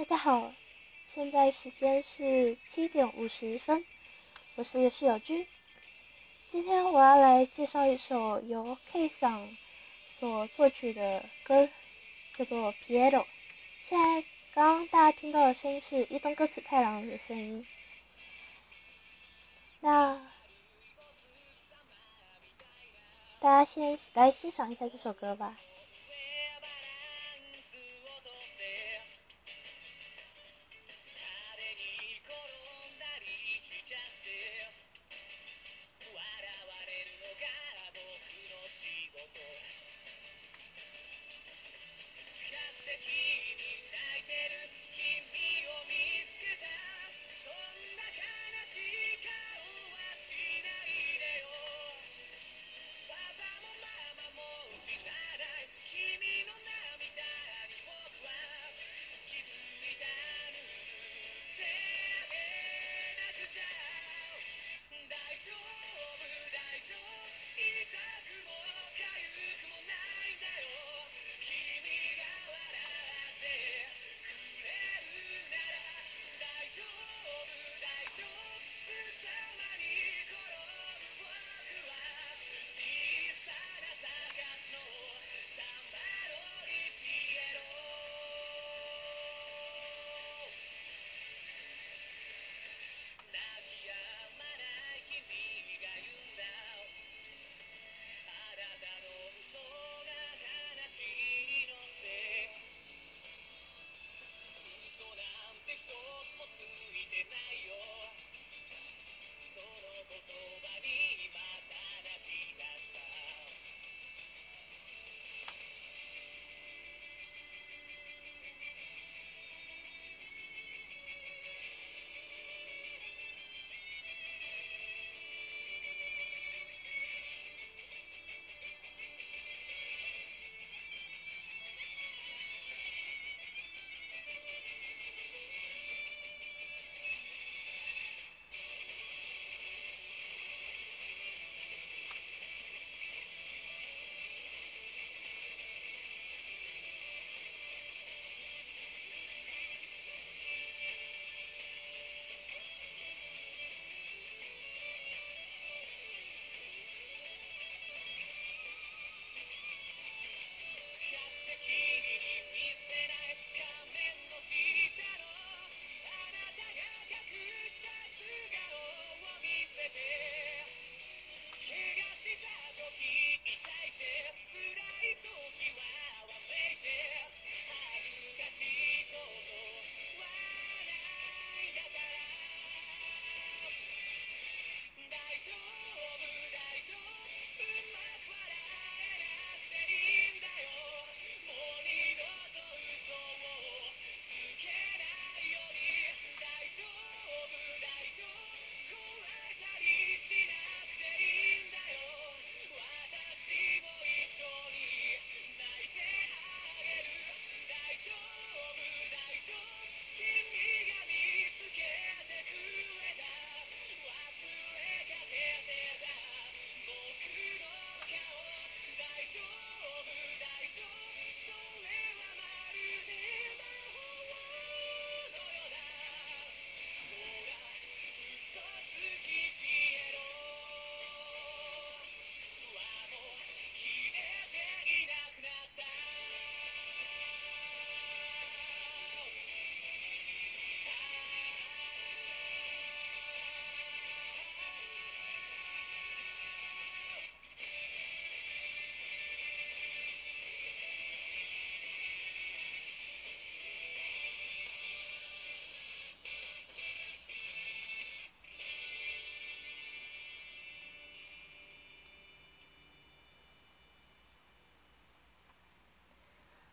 [0.00, 0.54] 大家好，
[1.04, 3.84] 现在时间是七点五十分，
[4.54, 5.46] 我是室友君。
[6.48, 9.54] 今天我要来介绍一首由 K 桑
[10.08, 11.68] 所作曲的歌，
[12.34, 13.10] 叫做《Piero》。
[13.82, 17.66] 现在刚刚大家听到的声音是伊东歌词太郎的声音。
[19.80, 20.18] 那
[23.38, 25.58] 大家先来欣赏一下这首歌吧。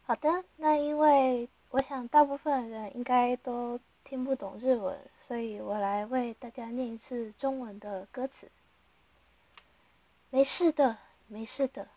[0.07, 8.49] 好的，那因为我想大部分人应该都听不懂日文，所以我来为大家念一次中文的歌词。
[10.29, 11.89] 没事的，没事的。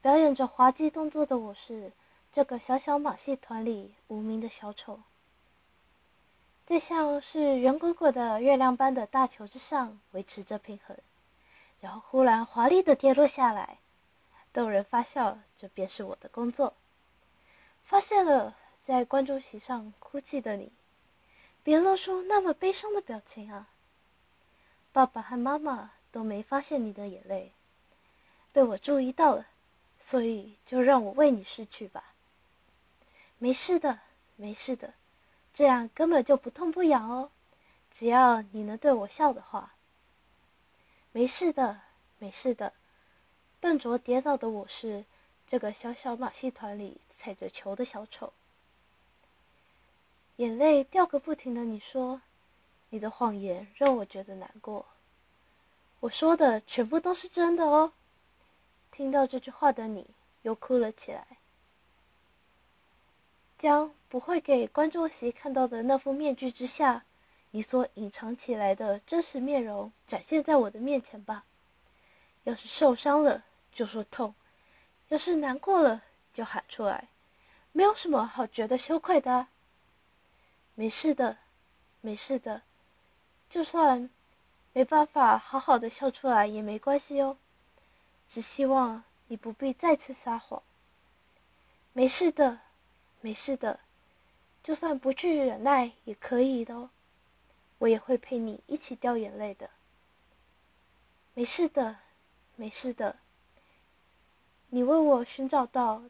[0.00, 1.92] 表演着滑稽动作的我是
[2.32, 5.00] 这个小小马戏团里无名的小丑，
[6.64, 10.96] 在像是圆滚滚的月亮般的大球之上维持着平衡，
[11.82, 13.76] 然后忽然华丽的跌落下来，
[14.54, 16.72] 逗人发笑，这便是我的工作。
[17.86, 20.72] 发现了，在观众席上哭泣的你，
[21.62, 23.68] 别露出那么悲伤的表情啊！
[24.92, 27.52] 爸爸和妈妈都没发现你的眼泪，
[28.52, 29.46] 被我注意到了，
[30.00, 32.12] 所以就让我为你拭去吧。
[33.38, 34.00] 没事的，
[34.34, 34.94] 没事的，
[35.54, 37.30] 这样根本就不痛不痒哦。
[37.92, 39.74] 只要你能对我笑的话，
[41.12, 41.80] 没事的，
[42.18, 42.72] 没事的。
[43.60, 45.04] 笨拙跌倒的我是
[45.48, 48.32] 这个小小马戏团里踩着球的小丑，
[50.36, 51.64] 眼泪掉个不停的。
[51.64, 52.20] 你说，
[52.90, 54.84] 你的谎言让我觉得难过。
[56.00, 57.92] 我说的全部都是真的哦。
[58.90, 60.06] 听到这句话的你
[60.42, 61.26] 又哭了起来，
[63.58, 67.04] 将不会给观众席看到的那副面具之下，
[67.52, 71.44] 你所隐藏起来的真实面容展现在我的面前吧。
[72.44, 73.44] 要是受伤了，
[73.74, 74.32] 就说痛；
[75.08, 76.02] 要是难过了，
[76.34, 77.08] 就喊出来。
[77.72, 79.46] 没有什么好觉得羞愧的。
[80.74, 81.36] 没事的，
[82.00, 82.62] 没事的。
[83.48, 84.10] 就算
[84.72, 87.36] 没办法好好的笑出来也没关系哦。
[88.28, 90.62] 只希望你不必再次撒谎。
[91.92, 92.58] 没事的，
[93.20, 93.78] 没事的。
[94.64, 96.90] 就算不去忍耐也可以的哦。
[97.78, 99.70] 我也会陪你一起掉眼泪的。
[101.34, 101.96] 没事的。
[102.58, 103.14] 没事的，
[104.76, 106.02] 你为我寻找到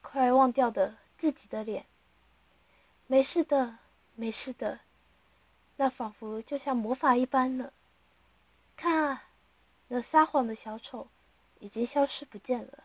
[0.00, 1.84] 快忘掉的自己的脸。
[3.08, 3.78] 没事的，
[4.14, 4.78] 没事的，
[5.74, 7.72] 那仿佛就像魔法一般呢。
[8.76, 9.24] 看啊，
[9.88, 11.08] 那撒谎的小丑
[11.58, 12.84] 已经消失不见了。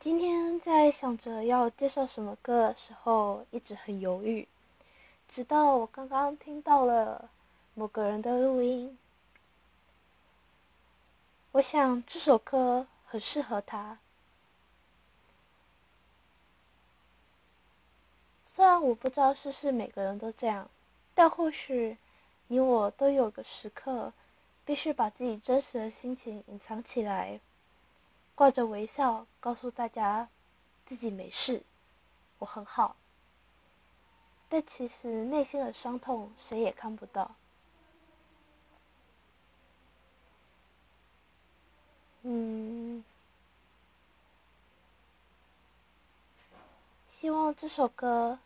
[0.00, 4.48] 今天在想着要介绍什么歌的时候，一直很犹豫。
[5.28, 7.30] 直到我刚刚听到了
[7.74, 8.98] 某个人的录音，
[11.52, 13.98] 我想这首歌很适合他。
[18.46, 20.68] 虽然我不知道是不是每个人都这样，
[21.14, 21.98] 但或许
[22.48, 24.14] 你我都有个时刻，
[24.64, 27.38] 必须把自己真实的心情隐藏起来，
[28.34, 30.28] 挂着微笑告诉大家
[30.86, 31.62] 自己没事，
[32.38, 32.96] 我很好。
[34.48, 37.34] 但其实内心的伤痛，谁也看不到。
[42.22, 43.04] 嗯，
[47.12, 48.38] 希望这首歌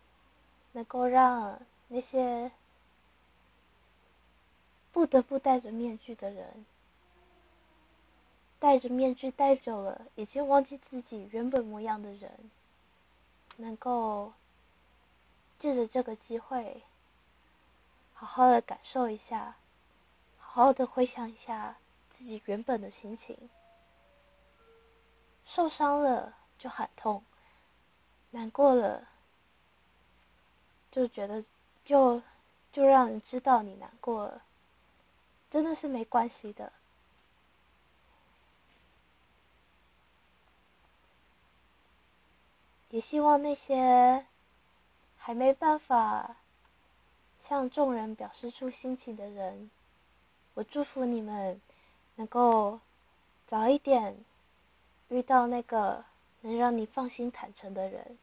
[0.73, 2.51] 能够让那些
[4.93, 6.65] 不得不戴着面具的人，
[8.59, 12.31] 戴着面具戴久了，已经忘记自己原本模样的人，
[13.57, 14.33] 能够。
[15.59, 16.83] 借着这个机会，
[18.13, 19.57] 好好的感受一下，
[20.39, 21.77] 好好的回想一下
[22.11, 23.35] 自己原本的心情。
[25.47, 27.23] 受伤了就喊痛，
[28.31, 29.09] 难过了
[30.91, 31.45] 就觉得
[31.85, 32.23] 就
[32.73, 34.43] 就让人知道你难过了，
[35.51, 36.73] 真的是没关系的。
[42.91, 44.27] 也希望那些。
[45.19, 46.37] 还没办法
[47.49, 49.69] 向众人表示出心情的人，
[50.55, 51.61] 我祝福你们
[52.15, 52.79] 能够
[53.49, 54.17] 早一点
[55.09, 56.05] 遇到那个
[56.41, 58.19] 能让你放心坦诚的人。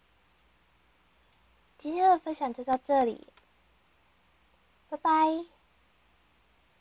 [1.80, 3.28] 今天的分享就到这里，
[4.90, 5.46] 拜拜。